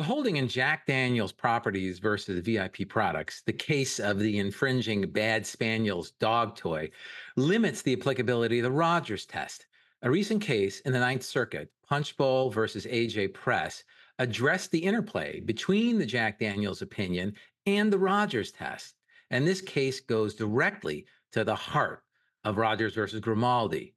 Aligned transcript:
The 0.00 0.06
holding 0.06 0.38
in 0.38 0.48
Jack 0.48 0.86
Daniels 0.86 1.30
Properties 1.30 1.98
versus 1.98 2.40
VIP 2.40 2.88
Products, 2.88 3.42
the 3.42 3.52
case 3.52 4.00
of 4.00 4.18
the 4.18 4.38
infringing 4.38 5.02
Bad 5.10 5.44
Spaniels 5.44 6.12
dog 6.12 6.56
toy, 6.56 6.88
limits 7.36 7.82
the 7.82 7.92
applicability 7.92 8.60
of 8.60 8.62
the 8.62 8.70
Rogers 8.70 9.26
test. 9.26 9.66
A 10.00 10.10
recent 10.10 10.40
case 10.40 10.80
in 10.80 10.94
the 10.94 11.00
Ninth 11.00 11.22
Circuit, 11.22 11.70
Punchbowl 11.86 12.48
versus 12.48 12.86
AJ 12.86 13.34
Press, 13.34 13.84
addressed 14.18 14.70
the 14.70 14.78
interplay 14.78 15.40
between 15.40 15.98
the 15.98 16.06
Jack 16.06 16.38
Daniels 16.38 16.80
opinion 16.80 17.34
and 17.66 17.92
the 17.92 17.98
Rogers 17.98 18.52
test. 18.52 18.94
And 19.28 19.46
this 19.46 19.60
case 19.60 20.00
goes 20.00 20.34
directly 20.34 21.04
to 21.32 21.44
the 21.44 21.54
heart 21.54 22.04
of 22.44 22.56
Rogers 22.56 22.94
versus 22.94 23.20
Grimaldi. 23.20 23.94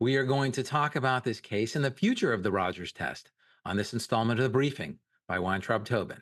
We 0.00 0.16
are 0.16 0.24
going 0.24 0.52
to 0.52 0.62
talk 0.62 0.96
about 0.96 1.22
this 1.22 1.40
case 1.40 1.76
and 1.76 1.84
the 1.84 1.90
future 1.90 2.32
of 2.32 2.42
the 2.42 2.50
Rogers 2.50 2.92
test 2.92 3.30
on 3.66 3.76
this 3.76 3.92
installment 3.92 4.40
of 4.40 4.44
the 4.44 4.48
briefing 4.48 4.98
by 5.26 5.38
Weintraub 5.38 5.84
Tobin. 5.84 6.20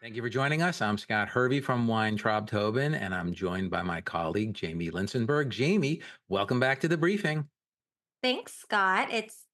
Thank 0.00 0.16
you 0.16 0.22
for 0.22 0.28
joining 0.28 0.60
us. 0.60 0.82
I'm 0.82 0.98
Scott 0.98 1.28
Hervey 1.28 1.60
from 1.60 1.86
Weintraub 1.86 2.48
Tobin, 2.48 2.94
and 2.94 3.14
I'm 3.14 3.32
joined 3.32 3.70
by 3.70 3.82
my 3.82 4.00
colleague, 4.00 4.54
Jamie 4.54 4.90
Lincenberg. 4.90 5.50
Jamie, 5.50 6.00
welcome 6.28 6.58
back 6.58 6.80
to 6.80 6.88
the 6.88 6.96
briefing. 6.96 7.46
Thanks, 8.20 8.54
Scott. 8.54 9.08
It's 9.12 9.44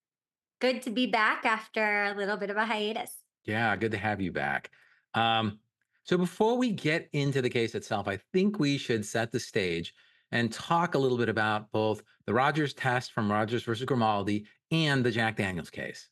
good 0.61 0.81
to 0.83 0.91
be 0.91 1.07
back 1.07 1.45
after 1.45 2.05
a 2.05 2.15
little 2.15 2.39
bit 2.39 2.49
of 2.49 2.57
a 2.57 2.65
hiatus. 2.65 3.13
Yeah, 3.45 3.77
good 3.77 3.93
to 3.93 3.99
have 3.99 4.21
you 4.21 4.33
back. 4.33 4.71
Um, 5.13 5.59
so, 6.05 6.17
before 6.17 6.57
we 6.57 6.71
get 6.71 7.11
into 7.13 7.43
the 7.43 7.51
case 7.51 7.75
itself, 7.75 8.09
I 8.09 8.19
think 8.33 8.59
we 8.59 8.79
should 8.79 9.05
set 9.05 9.33
the 9.33 9.41
stage 9.41 9.93
and 10.33 10.53
talk 10.53 10.95
a 10.95 10.99
little 10.99 11.19
bit 11.19 11.29
about 11.29 11.71
both 11.73 12.03
the 12.27 12.35
Rogers 12.35 12.75
test 12.75 13.13
from 13.13 13.31
Rogers 13.31 13.63
versus 13.63 13.85
Grimaldi 13.85 14.47
and 14.71 15.05
the 15.05 15.11
Jack 15.11 15.37
Daniels 15.37 15.71
case. 15.71 16.09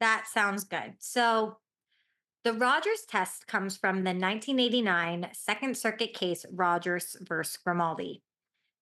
That 0.00 0.26
sounds 0.32 0.64
good. 0.64 0.94
So, 0.98 1.58
the 2.42 2.54
Rogers 2.54 3.04
test 3.06 3.46
comes 3.46 3.76
from 3.76 3.96
the 3.96 4.12
1989 4.12 5.28
Second 5.34 5.76
Circuit 5.76 6.14
case 6.14 6.46
Rogers 6.50 7.16
versus 7.20 7.58
Grimaldi. 7.58 8.22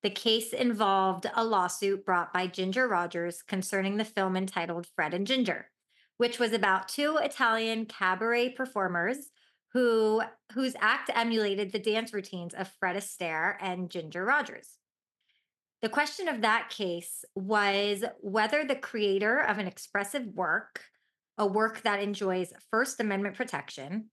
The 0.04 0.10
case 0.10 0.52
involved 0.52 1.26
a 1.34 1.44
lawsuit 1.44 2.06
brought 2.06 2.32
by 2.32 2.46
Ginger 2.46 2.86
Rogers 2.86 3.42
concerning 3.42 3.96
the 3.96 4.04
film 4.04 4.36
entitled 4.36 4.86
Fred 4.94 5.12
and 5.12 5.26
Ginger, 5.26 5.70
which 6.18 6.38
was 6.38 6.52
about 6.52 6.86
two 6.86 7.18
Italian 7.20 7.86
cabaret 7.86 8.50
performers 8.50 9.30
who 9.72 10.22
whose 10.52 10.74
act 10.80 11.10
emulated 11.14 11.72
the 11.72 11.78
dance 11.78 12.12
routines 12.12 12.54
of 12.54 12.70
Fred 12.80 12.96
Astaire 12.96 13.56
and 13.60 13.90
Ginger 13.90 14.24
Rogers. 14.24 14.70
The 15.82 15.88
question 15.88 16.26
of 16.26 16.40
that 16.40 16.70
case 16.70 17.24
was 17.34 18.04
whether 18.20 18.64
the 18.64 18.74
creator 18.74 19.38
of 19.38 19.58
an 19.58 19.68
expressive 19.68 20.26
work 20.26 20.82
a 21.38 21.46
work 21.46 21.82
that 21.82 22.02
enjoys 22.02 22.52
First 22.70 23.00
Amendment 23.00 23.36
protection, 23.36 24.10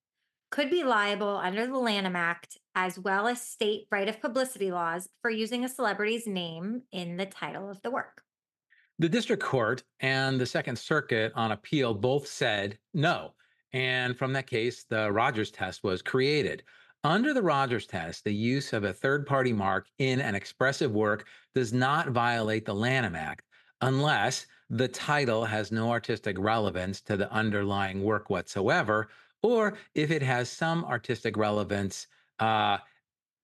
could 0.52 0.70
be 0.70 0.84
liable 0.84 1.36
under 1.36 1.66
the 1.66 1.78
Lanham 1.78 2.16
Act 2.16 2.58
as 2.76 3.00
well 3.00 3.28
as 3.28 3.42
state 3.42 3.88
right 3.92 4.08
of 4.08 4.22
publicity 4.22 4.72
laws 4.72 5.10
for 5.22 5.32
using 5.32 5.66
a 5.66 5.70
celebrity's 5.70 6.28
name 6.28 6.84
in 6.92 7.18
the 7.18 7.26
title 7.26 7.70
of 7.70 7.82
the 7.82 7.90
work. 7.90 8.22
The 9.00 9.10
district 9.10 9.44
court 9.44 9.84
and 10.00 10.40
the 10.40 10.46
Second 10.46 10.78
Circuit 10.78 11.34
on 11.36 11.52
appeal 11.52 11.94
both 11.94 12.28
said 12.28 12.78
no. 12.94 13.34
And 13.76 14.18
from 14.18 14.32
that 14.34 14.48
case, 14.48 14.86
the 14.86 15.12
Rogers 15.12 15.52
test 15.52 15.84
was 15.84 16.02
created. 16.02 16.64
Under 17.04 17.34
the 17.34 17.44
Rogers 17.44 17.86
test, 17.86 18.24
the 18.24 18.34
use 18.34 18.72
of 18.72 18.86
a 18.86 18.94
third 18.94 19.28
party 19.28 19.52
mark 19.52 19.88
in 20.00 20.22
an 20.22 20.34
expressive 20.34 20.94
work 20.94 21.28
does 21.54 21.74
not 21.74 22.12
violate 22.12 22.64
the 22.64 22.74
Lanham 22.74 23.18
Act 23.18 23.46
unless 23.82 24.46
the 24.70 24.88
title 24.88 25.44
has 25.44 25.74
no 25.74 25.92
artistic 25.92 26.38
relevance 26.40 27.02
to 27.02 27.18
the 27.18 27.30
underlying 27.34 28.02
work 28.02 28.30
whatsoever, 28.30 29.10
or 29.44 29.78
if 29.94 30.10
it 30.10 30.22
has 30.22 30.50
some 30.50 30.86
artistic 30.86 31.36
relevance, 31.36 32.08
uh, 32.40 32.78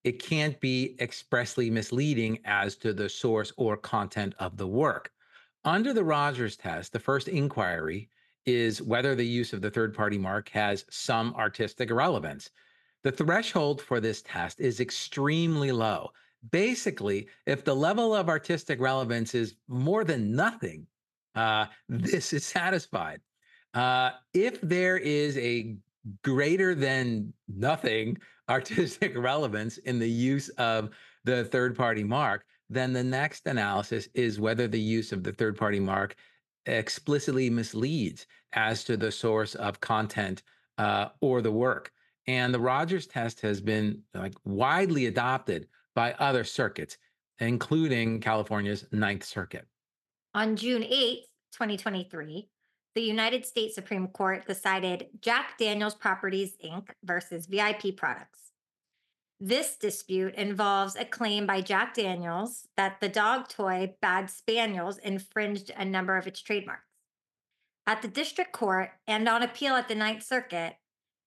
it 0.05 0.23
can't 0.23 0.57
be 0.61 0.95
expressly 1.01 1.69
misleading 1.69 2.39
as 2.45 2.77
to 2.77 2.93
the 2.93 3.09
source 3.09 3.51
or 3.57 3.75
content 3.75 4.33
of 4.39 4.55
the 4.55 4.65
work. 4.65 5.11
Under 5.65 5.93
the 5.93 6.05
Rogers 6.05 6.55
test, 6.55 6.93
the 6.93 6.99
first 6.99 7.27
inquiry 7.27 8.09
is 8.45 8.81
whether 8.81 9.15
the 9.15 9.25
use 9.25 9.53
of 9.53 9.61
the 9.61 9.71
third 9.71 9.93
party 9.93 10.17
mark 10.17 10.49
has 10.49 10.85
some 10.89 11.33
artistic 11.35 11.91
relevance. 11.91 12.49
The 13.03 13.11
threshold 13.11 13.81
for 13.81 13.99
this 13.99 14.21
test 14.21 14.59
is 14.59 14.79
extremely 14.79 15.71
low. 15.71 16.11
Basically, 16.51 17.27
if 17.45 17.63
the 17.63 17.75
level 17.75 18.15
of 18.15 18.29
artistic 18.29 18.79
relevance 18.79 19.35
is 19.35 19.55
more 19.67 20.03
than 20.03 20.35
nothing, 20.35 20.87
uh, 21.35 21.65
this 21.89 22.33
is 22.33 22.45
satisfied. 22.45 23.21
Uh, 23.73 24.11
if 24.33 24.59
there 24.61 24.97
is 24.97 25.37
a 25.37 25.77
greater 26.23 26.75
than 26.75 27.33
nothing 27.47 28.17
artistic 28.49 29.15
relevance 29.15 29.77
in 29.79 29.97
the 29.97 30.09
use 30.09 30.49
of 30.49 30.89
the 31.23 31.45
third 31.45 31.75
party 31.75 32.03
mark, 32.03 32.45
then 32.69 32.93
the 32.93 33.03
next 33.03 33.47
analysis 33.47 34.07
is 34.13 34.39
whether 34.39 34.67
the 34.67 34.79
use 34.79 35.11
of 35.11 35.23
the 35.23 35.33
third 35.33 35.57
party 35.57 35.79
mark 35.79 36.15
explicitly 36.65 37.49
misleads 37.49 38.25
as 38.53 38.83
to 38.83 38.97
the 38.97 39.11
source 39.11 39.55
of 39.55 39.79
content 39.79 40.43
uh, 40.77 41.09
or 41.21 41.41
the 41.41 41.51
work. 41.51 41.91
And 42.27 42.53
the 42.53 42.59
Rogers 42.59 43.07
test 43.07 43.41
has 43.41 43.61
been 43.61 44.03
like 44.13 44.33
widely 44.45 45.07
adopted 45.07 45.67
by 45.95 46.13
other 46.13 46.43
circuits, 46.43 46.97
including 47.39 48.19
California's 48.19 48.85
Ninth 48.91 49.23
Circuit. 49.23 49.65
On 50.33 50.55
June 50.55 50.83
8th, 50.83 51.25
2023, 51.51 52.49
the 52.93 53.01
United 53.01 53.45
States 53.45 53.75
Supreme 53.75 54.07
Court 54.07 54.45
decided 54.45 55.07
Jack 55.21 55.57
Daniels 55.57 55.95
Properties 55.95 56.55
Inc. 56.63 56.89
versus 57.03 57.47
VIP 57.47 57.95
Products. 57.97 58.50
This 59.43 59.75
dispute 59.75 60.35
involves 60.35 60.95
a 60.95 61.03
claim 61.03 61.47
by 61.47 61.61
Jack 61.61 61.95
Daniels 61.95 62.67
that 62.77 63.01
the 63.01 63.09
dog 63.09 63.47
toy 63.47 63.95
Bad 63.99 64.29
Spaniels 64.29 64.99
infringed 64.99 65.71
a 65.75 65.83
number 65.83 66.15
of 66.15 66.27
its 66.27 66.43
trademarks. 66.43 66.85
At 67.87 68.03
the 68.03 68.07
district 68.07 68.51
court 68.51 68.91
and 69.07 69.27
on 69.27 69.41
appeal 69.41 69.73
at 69.73 69.87
the 69.87 69.95
Ninth 69.95 70.21
Circuit, 70.21 70.75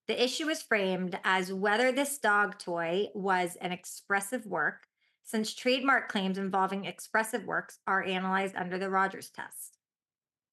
the 0.07 0.23
issue 0.23 0.47
is 0.47 0.61
framed 0.61 1.19
as 1.25 1.51
whether 1.51 1.91
this 1.91 2.17
dog 2.17 2.57
toy 2.57 3.09
was 3.13 3.57
an 3.59 3.73
expressive 3.73 4.45
work 4.45 4.87
since 5.25 5.53
trademark 5.53 6.07
claims 6.07 6.37
involving 6.37 6.85
expressive 6.85 7.43
works 7.43 7.79
are 7.85 8.01
analyzed 8.01 8.55
under 8.55 8.77
the 8.77 8.89
Rogers 8.89 9.29
test. 9.29 9.77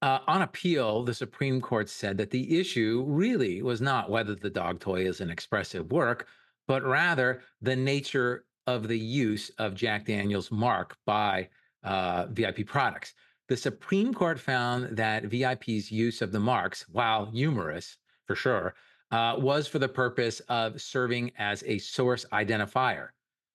Uh, 0.01 0.19
on 0.27 0.43
appeal, 0.43 1.05
the 1.05 1.15
Supreme 1.15 1.61
Court 1.61 1.89
said 1.89 2.19
that 2.19 2.31
the 2.31 2.59
issue 2.59 3.05
really 3.07 3.63
was 3.63 3.81
not 3.81 4.11
whether 4.11 4.35
the 4.35 4.51
dog 4.51 4.81
toy 4.81 5.07
is 5.07 5.21
an 5.21 5.31
expressive 5.31 5.93
work, 5.93 6.27
but 6.67 6.83
rather 6.85 7.43
the 7.61 7.77
nature 7.77 8.45
of 8.67 8.89
the 8.89 8.99
use 8.99 9.51
of 9.59 9.75
Jack 9.75 10.07
Daniels' 10.07 10.51
mark 10.51 10.97
by 11.05 11.49
uh, 11.83 12.27
VIP 12.31 12.67
products. 12.67 13.15
The 13.49 13.57
Supreme 13.57 14.15
Court 14.15 14.39
found 14.39 14.97
that 14.97 15.25
VIP's 15.25 15.91
use 15.91 16.23
of 16.23 16.33
the 16.33 16.41
marks, 16.41 16.87
while 16.89 17.27
humorous 17.27 17.99
for 18.27 18.37
sure, 18.37 18.75
uh, 19.11 19.37
was 19.39 19.67
for 19.67 19.79
the 19.79 19.89
purpose 19.89 20.41
of 20.49 20.81
serving 20.81 21.33
as 21.37 21.63
a 21.67 21.79
source 21.79 22.25
identifier 22.33 23.09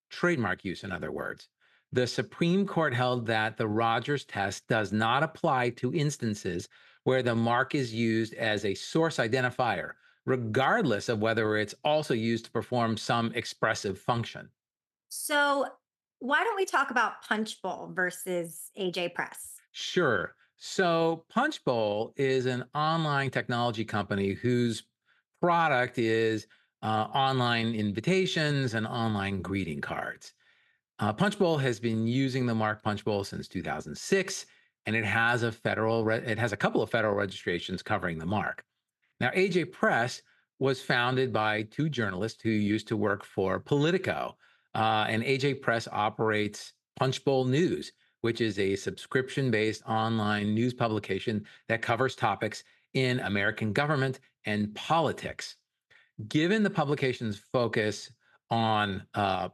trademark 0.09 0.63
use, 0.63 0.83
in 0.83 0.91
other 0.91 1.11
words. 1.11 1.47
The 1.91 2.07
Supreme 2.07 2.67
Court 2.67 2.93
held 2.93 3.25
that 3.27 3.57
the 3.57 3.67
Rogers 3.67 4.25
test 4.25 4.67
does 4.67 4.91
not 4.91 5.23
apply 5.23 5.69
to 5.71 5.93
instances 5.93 6.67
where 7.03 7.23
the 7.23 7.35
mark 7.35 7.75
is 7.75 7.93
used 7.93 8.33
as 8.33 8.65
a 8.65 8.73
source 8.73 9.17
identifier, 9.17 9.91
regardless 10.27 11.07
of 11.07 11.19
whether 11.19 11.55
it's 11.55 11.73
also 11.85 12.13
used 12.13 12.45
to 12.45 12.51
perform 12.51 12.97
some 12.97 13.31
expressive 13.33 13.97
function. 13.97 14.49
So, 15.07 15.65
why 16.19 16.43
don't 16.43 16.57
we 16.57 16.65
talk 16.65 16.91
about 16.91 17.21
Punchbowl 17.23 17.93
versus 17.93 18.69
AJ 18.77 19.15
Press? 19.15 19.53
Sure. 19.71 20.35
So, 20.57 21.23
Punchbowl 21.29 22.13
is 22.17 22.45
an 22.45 22.65
online 22.75 23.29
technology 23.29 23.85
company 23.85 24.33
whose 24.33 24.83
product 25.41 25.97
is 25.97 26.47
uh, 26.81 27.07
online 27.13 27.73
invitations 27.73 28.73
and 28.73 28.85
online 28.85 29.41
greeting 29.41 29.79
cards. 29.79 30.33
Uh, 30.99 31.13
Punchbowl 31.13 31.57
has 31.57 31.79
been 31.79 32.05
using 32.05 32.45
the 32.45 32.55
mark 32.55 32.83
Punchbowl 32.83 33.23
since 33.23 33.47
2006, 33.47 34.45
and 34.87 34.95
it 34.95 35.05
has 35.05 35.43
a 35.43 35.51
federal 35.51 36.03
re- 36.03 36.17
it 36.17 36.37
has 36.37 36.51
a 36.51 36.57
couple 36.57 36.81
of 36.81 36.89
federal 36.89 37.13
registrations 37.13 37.81
covering 37.81 38.17
the 38.17 38.25
mark. 38.25 38.65
Now, 39.19 39.29
AJ 39.29 39.71
Press 39.71 40.21
was 40.59 40.81
founded 40.81 41.31
by 41.31 41.63
two 41.63 41.89
journalists 41.89 42.41
who 42.41 42.49
used 42.49 42.87
to 42.87 42.97
work 42.97 43.23
for 43.23 43.59
Politico, 43.59 44.35
uh, 44.75 45.05
and 45.07 45.23
AJ 45.23 45.61
Press 45.61 45.87
operates 45.91 46.73
Punchbowl 46.99 47.45
News, 47.45 47.91
which 48.21 48.41
is 48.41 48.59
a 48.59 48.75
subscription-based 48.75 49.83
online 49.87 50.53
news 50.53 50.73
publication 50.73 51.45
that 51.67 51.81
covers 51.81 52.15
topics 52.15 52.63
in 52.93 53.19
American 53.21 53.73
government 53.73 54.19
and 54.45 54.73
politics. 54.75 55.55
Given 56.27 56.63
the 56.63 56.69
publication's 56.69 57.37
focus 57.37 58.11
on 58.49 59.03
uh, 59.13 59.49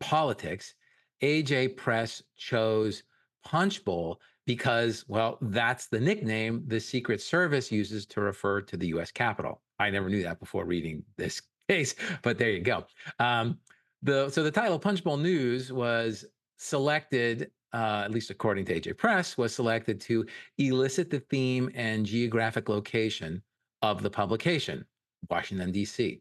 politics, 0.00 0.74
AJ 1.22 1.76
Press 1.76 2.22
chose 2.36 3.02
Punchbowl 3.44 4.20
because, 4.46 5.04
well, 5.08 5.38
that's 5.40 5.86
the 5.86 6.00
nickname 6.00 6.64
the 6.66 6.80
Secret 6.80 7.20
Service 7.20 7.70
uses 7.70 8.06
to 8.06 8.20
refer 8.20 8.60
to 8.62 8.76
the 8.76 8.88
US 8.88 9.10
Capitol. 9.10 9.60
I 9.78 9.90
never 9.90 10.08
knew 10.08 10.22
that 10.22 10.40
before 10.40 10.64
reading 10.64 11.04
this 11.16 11.42
case, 11.68 11.94
but 12.22 12.38
there 12.38 12.50
you 12.50 12.60
go. 12.60 12.84
Um, 13.18 13.58
the 14.02 14.30
so 14.30 14.42
the 14.42 14.50
title 14.50 14.78
Punchbowl 14.78 15.16
News 15.16 15.72
was 15.72 16.24
selected, 16.58 17.50
uh, 17.72 18.02
at 18.04 18.10
least 18.10 18.30
according 18.30 18.64
to 18.66 18.80
AJ 18.80 18.98
Press, 18.98 19.38
was 19.38 19.54
selected 19.54 20.00
to 20.02 20.26
elicit 20.58 21.10
the 21.10 21.20
theme 21.20 21.70
and 21.74 22.04
geographic 22.04 22.68
location 22.68 23.42
of 23.80 24.02
the 24.02 24.10
publication, 24.10 24.84
Washington 25.30 25.70
D.C. 25.70 26.20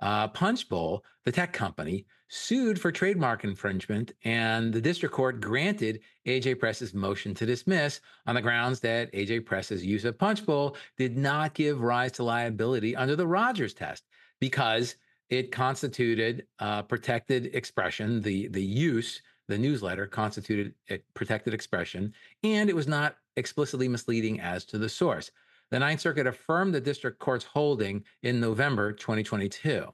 Uh, 0.00 0.28
Punchbowl, 0.28 1.04
the 1.24 1.32
tech 1.32 1.52
company, 1.52 2.06
sued 2.34 2.80
for 2.80 2.90
trademark 2.90 3.44
infringement, 3.44 4.10
and 4.24 4.72
the 4.72 4.80
district 4.80 5.14
court 5.14 5.38
granted 5.38 6.00
AJ 6.26 6.58
Press's 6.58 6.94
motion 6.94 7.34
to 7.34 7.44
dismiss 7.44 8.00
on 8.26 8.34
the 8.34 8.40
grounds 8.40 8.80
that 8.80 9.12
AJ 9.12 9.44
Press's 9.44 9.84
use 9.84 10.06
of 10.06 10.18
Punchbowl 10.18 10.74
did 10.96 11.18
not 11.18 11.52
give 11.52 11.82
rise 11.82 12.12
to 12.12 12.22
liability 12.22 12.96
under 12.96 13.16
the 13.16 13.26
Rogers 13.26 13.74
test 13.74 14.04
because 14.40 14.96
it 15.28 15.52
constituted 15.52 16.46
uh, 16.58 16.80
protected 16.80 17.54
expression. 17.54 18.22
The 18.22 18.48
the 18.48 18.64
use, 18.64 19.20
the 19.48 19.58
newsletter 19.58 20.06
constituted 20.06 20.72
a 20.88 21.00
protected 21.12 21.52
expression, 21.52 22.14
and 22.42 22.70
it 22.70 22.76
was 22.76 22.88
not 22.88 23.16
explicitly 23.36 23.88
misleading 23.88 24.40
as 24.40 24.64
to 24.66 24.78
the 24.78 24.88
source. 24.88 25.30
The 25.70 25.78
Ninth 25.78 26.00
Circuit 26.00 26.26
affirmed 26.26 26.72
the 26.72 26.80
district 26.80 27.18
court's 27.18 27.44
holding 27.44 28.04
in 28.22 28.40
November 28.40 28.90
2022. 28.90 29.92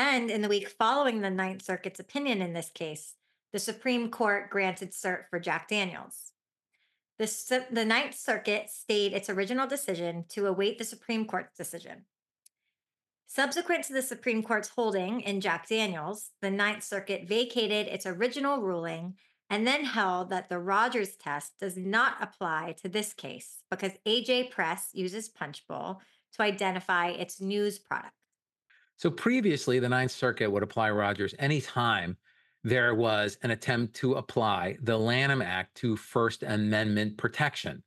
And 0.00 0.30
in 0.30 0.40
the 0.40 0.48
week 0.48 0.70
following 0.70 1.20
the 1.20 1.28
Ninth 1.28 1.60
Circuit's 1.60 2.00
opinion 2.00 2.40
in 2.40 2.54
this 2.54 2.70
case, 2.70 3.16
the 3.52 3.58
Supreme 3.58 4.10
Court 4.10 4.48
granted 4.48 4.92
cert 4.92 5.24
for 5.28 5.38
Jack 5.38 5.68
Daniels. 5.68 6.32
The, 7.18 7.66
the 7.70 7.84
Ninth 7.84 8.14
Circuit 8.14 8.70
stayed 8.70 9.12
its 9.12 9.28
original 9.28 9.66
decision 9.66 10.24
to 10.30 10.46
await 10.46 10.78
the 10.78 10.84
Supreme 10.84 11.26
Court's 11.26 11.54
decision. 11.54 12.06
Subsequent 13.26 13.84
to 13.84 13.92
the 13.92 14.00
Supreme 14.00 14.42
Court's 14.42 14.70
holding 14.70 15.20
in 15.20 15.42
Jack 15.42 15.68
Daniels, 15.68 16.30
the 16.40 16.50
Ninth 16.50 16.82
Circuit 16.82 17.28
vacated 17.28 17.86
its 17.86 18.06
original 18.06 18.62
ruling 18.62 19.16
and 19.50 19.66
then 19.66 19.84
held 19.84 20.30
that 20.30 20.48
the 20.48 20.58
Rogers 20.58 21.14
test 21.16 21.58
does 21.60 21.76
not 21.76 22.14
apply 22.22 22.74
to 22.80 22.88
this 22.88 23.12
case 23.12 23.58
because 23.70 23.92
AJ 24.06 24.50
Press 24.50 24.88
uses 24.94 25.28
Punchbowl 25.28 26.00
to 26.36 26.42
identify 26.42 27.08
its 27.08 27.38
news 27.38 27.78
product. 27.78 28.14
So 29.00 29.10
previously, 29.10 29.78
the 29.78 29.88
Ninth 29.88 30.10
Circuit 30.10 30.50
would 30.50 30.62
apply 30.62 30.90
Rogers 30.90 31.34
anytime 31.38 32.18
there 32.64 32.94
was 32.94 33.38
an 33.42 33.50
attempt 33.50 33.96
to 33.96 34.12
apply 34.12 34.76
the 34.82 34.98
Lanham 34.98 35.40
Act 35.40 35.74
to 35.76 35.96
First 35.96 36.42
Amendment 36.42 37.16
protection 37.16 37.82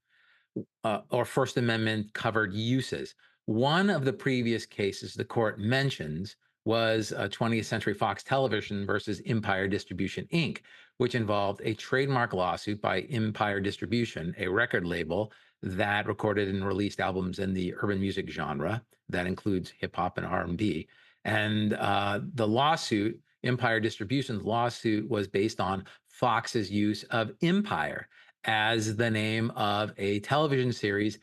uh, 0.83 1.01
or 1.12 1.24
First 1.24 1.57
Amendment 1.57 2.12
covered 2.15 2.51
uses. 2.51 3.13
One 3.45 3.92
of 3.92 4.06
the 4.06 4.13
previous 4.13 4.65
cases 4.65 5.13
the 5.13 5.24
court 5.24 5.60
mentions 5.60 6.36
was 6.65 7.13
20th 7.16 7.66
Century 7.66 7.94
Fox 7.94 8.24
Television 8.24 8.83
versus 8.83 9.21
Empire 9.27 9.68
Distribution 9.68 10.27
Inc., 10.33 10.62
which 10.98 11.13
involved 11.13 11.62
a 11.63 11.75
trademark 11.75 12.33
lawsuit 12.33 12.81
by 12.81 13.01
Empire 13.01 13.59
Distribution, 13.59 14.33
a 14.39 14.48
record 14.48 14.83
label 14.83 15.31
that 15.62 16.07
recorded 16.07 16.48
and 16.48 16.66
released 16.66 17.00
albums 17.00 17.38
in 17.38 17.54
the 17.54 17.71
urban 17.83 18.00
music 18.00 18.27
genre 18.31 18.81
that 19.09 19.27
includes 19.27 19.71
hip 19.77 19.95
hop 19.95 20.18
and 20.18 20.25
R&B. 20.25 20.88
And 21.25 21.73
uh, 21.73 22.21
the 22.33 22.47
lawsuit, 22.47 23.19
Empire 23.43 23.79
Distribution's 23.79 24.43
lawsuit, 24.43 25.09
was 25.09 25.27
based 25.27 25.59
on 25.59 25.85
Fox's 26.09 26.71
use 26.71 27.03
of 27.03 27.31
Empire 27.41 28.07
as 28.45 28.95
the 28.95 29.09
name 29.09 29.51
of 29.51 29.93
a 29.97 30.19
television 30.19 30.71
series 30.71 31.19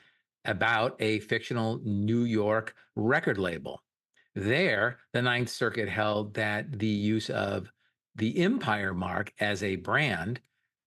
about 0.47 0.97
a 1.01 1.21
fictional 1.21 1.81
New 1.85 2.25
York 2.25 2.75
record 2.97 3.39
label. 3.39 3.83
There, 4.35 4.99
the 5.13 5.23
Ninth 5.23 5.51
Circuit 5.51 5.89
held 5.89 6.35
that 6.35 6.79
the 6.79 6.87
use 6.87 7.31
of 7.31 7.71
the 8.17 8.39
Empire 8.39 8.95
mark 8.95 9.33
as 9.41 9.63
a 9.63 9.77
brand, 9.77 10.41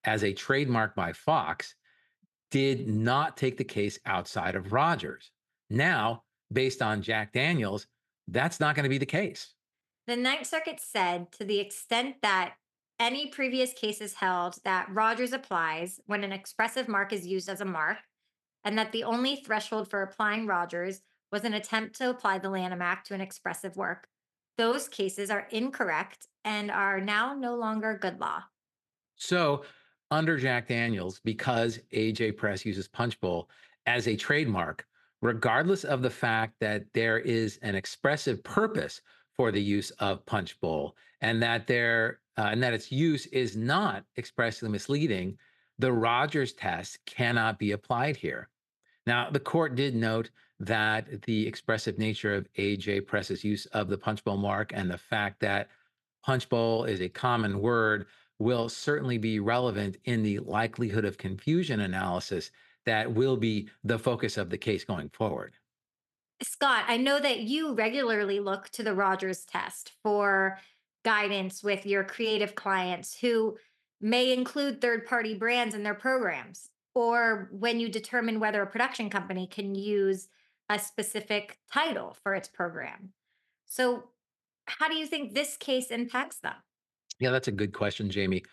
as 0.06 0.24
a 0.24 0.33
trademark 0.33 0.95
by 0.95 1.13
Fox, 1.13 1.75
did 2.51 2.88
not 2.88 3.38
take 3.38 3.57
the 3.57 3.63
case 3.63 4.00
outside 4.06 4.56
of 4.56 4.74
Rogers. 4.74 5.31
Now, 5.69 6.24
based 6.51 6.81
on 6.81 7.01
Jack 7.01 7.33
Daniels, 7.33 7.88
that's 8.28 8.60
not 8.60 8.75
going 8.75 8.84
to 8.84 8.90
be 8.90 8.98
the 8.98 9.06
case. 9.06 9.54
The 10.08 10.16
Ninth 10.16 10.48
Circuit 10.48 10.80
said 10.80 11.31
to 11.34 11.46
the 11.46 11.60
extent 11.60 12.18
that 12.22 12.56
any 13.00 13.28
previous 13.28 13.74
cases 13.74 14.14
held 14.14 14.56
that 14.64 14.88
Rogers 14.90 15.34
applies 15.34 16.00
when 16.06 16.24
an 16.24 16.31
expressive 16.31 16.88
mark 16.88 17.12
is 17.12 17.25
used 17.25 17.50
as 17.50 17.62
a 17.62 17.66
mark, 17.66 17.98
and 18.64 18.78
that 18.78 18.92
the 18.92 19.04
only 19.04 19.38
threshold 19.38 19.90
for 19.90 20.02
applying 20.02 20.46
Rogers 20.46 21.02
was 21.31 21.44
an 21.44 21.54
attempt 21.54 21.98
to 21.98 22.10
apply 22.10 22.38
the 22.38 22.50
Lanham 22.50 22.81
Act 22.81 23.08
to 23.08 23.14
an 23.14 23.22
expressive 23.22 23.75
work. 23.75 24.08
Those 24.58 24.88
cases 24.88 25.30
are 25.31 25.48
incorrect 25.52 26.28
and 26.46 26.70
are 26.70 27.02
now 27.02 27.34
no 27.34 27.56
longer 27.56 27.98
good 28.00 28.20
law. 28.20 28.44
So, 29.16 29.64
under 30.12 30.38
Jack 30.38 30.68
Daniels, 30.68 31.20
because 31.24 31.80
AJ 31.92 32.38
Press 32.38 32.66
uses 32.66 32.88
Punchbowl 32.88 33.50
as 33.88 34.08
a 34.08 34.16
trademark, 34.16 34.86
regardless 35.24 35.86
of 35.86 36.02
the 36.02 36.10
fact 36.10 36.54
that 36.60 36.84
there 36.94 37.18
is 37.18 37.58
an 37.62 37.75
expressive 37.75 38.44
purpose 38.44 39.02
for 39.31 39.52
the 39.52 39.62
use 39.62 39.90
of 39.92 40.25
Punchbowl 40.25 40.96
and 41.22 41.42
that 41.42 41.66
there 41.66 42.20
uh, 42.38 42.50
and 42.52 42.62
that 42.62 42.74
its 42.74 42.92
use 42.92 43.25
is 43.28 43.56
not 43.56 44.04
expressly 44.18 44.68
misleading, 44.68 45.38
the 45.80 45.94
Rogers 45.94 46.52
test 46.52 46.98
cannot 47.06 47.58
be 47.58 47.72
applied 47.72 48.18
here. 48.18 48.50
Now, 49.08 49.30
the 49.30 49.40
court 49.40 49.75
did 49.75 49.96
note 49.96 50.30
that 50.60 51.22
the 51.22 51.48
expressive 51.48 51.98
nature 51.98 52.34
of 52.34 52.52
AJ 52.58 53.08
Press's 53.08 53.44
use 53.44 53.66
of 53.68 53.88
the 53.88 53.98
Punchbowl 53.98 54.38
mark 54.38 54.72
and 54.74 54.90
the 54.90 54.98
fact 54.98 55.40
that 55.40 55.70
Punchbowl 56.25 56.86
is 56.86 57.02
a 57.02 57.10
common 57.10 57.62
word 57.62 58.08
will 58.40 58.68
certainly 58.68 59.18
be 59.18 59.40
relevant 59.40 59.98
in 60.06 60.24
the 60.24 60.40
likelihood 60.40 61.06
of 61.06 61.18
confusion 61.18 61.81
analysis 61.81 62.52
that 62.86 63.14
will 63.14 63.38
be 63.38 63.70
the 63.84 64.00
focus 64.00 64.38
of 64.38 64.50
the 64.50 64.58
case 64.58 64.84
going 64.84 65.10
forward. 65.10 65.54
Scott, 66.42 66.86
I 66.88 66.98
know 66.98 67.20
that 67.20 67.42
you 67.42 67.74
regularly 67.74 68.40
look 68.40 68.70
to 68.70 68.84
the 68.84 68.94
Rogers 68.94 69.46
test 69.46 69.94
for 70.04 70.60
guidance 71.06 71.64
with 71.64 71.86
your 71.86 72.04
creative 72.04 72.56
clients 72.56 73.18
who 73.18 73.58
may 74.02 74.34
include 74.34 74.82
third 74.82 75.06
party 75.06 75.34
brands 75.34 75.76
in 75.76 75.84
their 75.84 75.94
programs, 75.94 76.70
or 76.96 77.50
when 77.52 77.80
you 77.80 77.88
determine 77.88 78.40
whether 78.40 78.62
a 78.62 78.68
production 78.68 79.10
company 79.10 79.48
can 79.48 79.75
use 79.75 80.28
a 80.70 80.78
specific 80.78 81.60
title 81.72 82.16
for 82.24 82.36
its 82.36 82.48
program. 82.48 83.13
So, 83.66 84.04
how 84.66 84.88
do 84.88 84.96
you 84.96 85.06
think 85.06 85.34
this 85.34 85.58
case 85.58 85.88
impacts 85.88 86.40
them? 86.40 86.54
Yeah, 87.20 87.32
that's 87.32 87.50
a 87.50 87.52
good 87.52 87.74
question, 87.74 88.10
Jamie. 88.10 88.44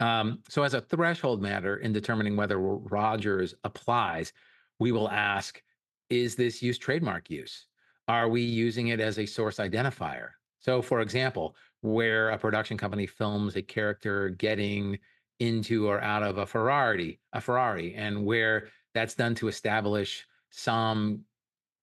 Um, 0.00 0.40
so, 0.48 0.62
as 0.62 0.74
a 0.74 0.80
threshold 0.80 1.42
matter 1.42 1.78
in 1.78 1.92
determining 1.92 2.36
whether 2.36 2.58
Rogers 2.58 3.54
applies, 3.64 4.32
we 4.78 4.92
will 4.92 5.10
ask 5.10 5.62
Is 6.10 6.36
this 6.36 6.62
use 6.62 6.78
trademark 6.78 7.30
use? 7.30 7.66
Are 8.06 8.28
we 8.28 8.42
using 8.42 8.88
it 8.88 9.00
as 9.00 9.18
a 9.18 9.26
source 9.26 9.56
identifier? 9.56 10.30
So, 10.60 10.82
for 10.82 11.00
example, 11.00 11.56
where 11.82 12.30
a 12.30 12.38
production 12.38 12.76
company 12.76 13.06
films 13.06 13.56
a 13.56 13.62
character 13.62 14.30
getting 14.30 14.98
into 15.38 15.88
or 15.88 16.00
out 16.00 16.22
of 16.22 16.38
a 16.38 16.46
Ferrari, 16.46 17.20
a 17.32 17.40
Ferrari, 17.40 17.94
and 17.94 18.24
where 18.24 18.68
that's 18.94 19.14
done 19.14 19.34
to 19.36 19.48
establish 19.48 20.26
some 20.50 21.20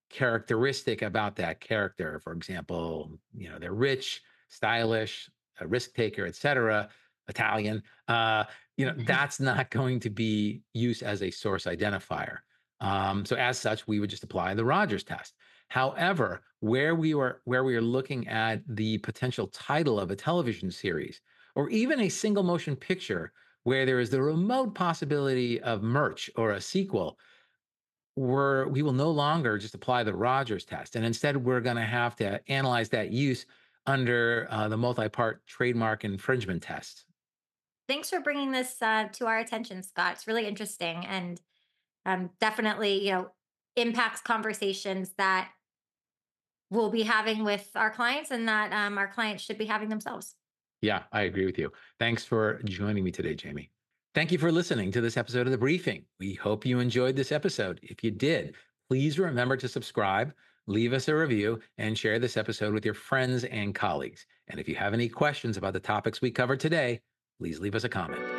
characteristic 0.10 1.02
about 1.02 1.36
that 1.38 1.60
character. 1.60 2.20
For 2.20 2.34
example, 2.34 3.18
you 3.34 3.50
know, 3.50 3.60
they're 3.60 3.74
rich, 3.74 4.22
stylish, 4.50 5.30
a 5.60 5.68
risk 5.68 5.94
taker, 5.94 6.26
etc. 6.26 6.90
Italian. 7.28 7.82
Uh, 8.08 8.46
you 8.78 8.86
know, 8.86 8.94
mm-hmm. 8.94 9.06
that's 9.06 9.40
not 9.40 9.70
going 9.80 10.00
to 10.02 10.10
be 10.10 10.62
used 10.74 11.04
as 11.04 11.22
a 11.22 11.32
source 11.32 11.66
identifier. 11.66 12.38
Um, 12.82 13.26
so 13.26 13.36
as 13.36 13.58
such, 13.58 13.88
we 13.88 14.00
would 14.00 14.10
just 14.10 14.24
apply 14.24 14.54
the 14.54 14.66
Rogers 14.66 15.04
test. 15.04 15.34
However, 15.70 16.42
where 16.60 16.94
we 16.96 17.16
were 17.16 17.42
where 17.46 17.64
we 17.64 17.76
are 17.76 17.82
looking 17.82 18.28
at 18.28 18.62
the 18.68 18.98
potential 19.00 19.48
title 19.48 20.00
of 20.00 20.12
a 20.12 20.16
television 20.16 20.70
series 20.70 21.22
or 21.56 21.70
even 21.70 22.02
a 22.02 22.10
single 22.10 22.44
motion 22.44 22.76
picture 22.76 23.32
where 23.64 23.86
there 23.86 24.00
is 24.00 24.12
the 24.12 24.22
remote 24.22 24.76
possibility 24.76 25.60
of 25.62 25.82
merch 25.82 26.30
or 26.36 26.52
a 26.52 26.62
sequel, 26.62 27.18
we're, 28.16 28.68
we 28.68 28.84
will 28.84 28.94
no 28.94 29.10
longer 29.10 29.58
just 29.58 29.74
apply 29.74 30.04
the 30.04 30.14
Rogers 30.14 30.66
test. 30.66 30.96
And 30.96 31.04
instead, 31.04 31.36
we're 31.36 31.62
going 31.62 31.76
to 31.76 31.82
have 31.82 32.16
to 32.18 32.40
analyze 32.50 32.90
that 32.90 33.12
use 33.12 33.46
under 33.88 34.48
uh, 34.52 34.68
the 34.68 34.78
multi 34.78 35.10
part 35.10 35.46
trademark 35.48 36.06
infringement 36.06 36.62
test. 36.62 37.06
Thanks 37.88 38.10
for 38.10 38.20
bringing 38.20 38.52
this 38.52 38.82
uh, 38.82 39.10
to 39.14 39.28
our 39.28 39.38
attention, 39.38 39.84
Scott. 39.84 40.14
It's 40.14 40.28
really 40.28 40.48
interesting 40.48 41.06
and 41.06 41.40
um, 42.06 42.30
definitely, 42.40 43.06
you 43.06 43.12
know, 43.12 43.32
impacts 43.76 44.22
conversations 44.22 45.14
that 45.18 45.50
we'll 46.70 46.90
be 46.90 47.04
having 47.04 47.44
with 47.44 47.70
our 47.76 47.92
clients 47.92 48.32
and 48.32 48.48
that 48.48 48.72
um, 48.74 48.98
our 48.98 49.08
clients 49.08 49.44
should 49.44 49.58
be 49.58 49.66
having 49.66 49.90
themselves. 49.90 50.36
Yeah, 50.82 51.04
I 51.12 51.22
agree 51.22 51.46
with 51.46 51.58
you. 51.58 51.72
Thanks 52.00 52.24
for 52.24 52.62
joining 52.66 53.04
me 53.04 53.12
today, 53.12 53.36
Jamie. 53.36 53.72
Thank 54.14 54.32
you 54.32 54.38
for 54.38 54.52
listening 54.52 54.92
to 54.92 55.02
this 55.02 55.18
episode 55.18 55.46
of 55.46 55.52
The 55.52 55.58
Briefing. 55.58 56.06
We 56.20 56.36
hope 56.36 56.66
you 56.66 56.80
enjoyed 56.80 57.16
this 57.16 57.32
episode. 57.32 57.80
If 57.84 58.04
you 58.04 58.12
did, 58.12 58.56
please 58.90 59.20
remember 59.20 59.58
to 59.58 59.68
subscribe, 59.68 60.34
leave 60.68 60.94
us 60.94 61.08
a 61.08 61.16
review, 61.16 61.60
and 61.78 61.98
share 61.98 62.18
this 62.18 62.38
episode 62.38 62.74
with 62.74 62.86
your 62.86 62.94
friends 62.94 63.44
and 63.46 63.76
colleagues. 63.76 64.26
And 64.48 64.60
if 64.60 64.70
you 64.70 64.76
have 64.76 64.94
any 64.94 65.10
questions 65.10 65.58
about 65.58 65.74
the 65.74 65.80
topics 65.80 66.22
we 66.22 66.32
covered 66.32 66.60
today, 66.60 67.02
please 67.40 67.60
leave 67.60 67.76
us 67.76 67.84
a 67.84 67.90
comment. 67.90 68.35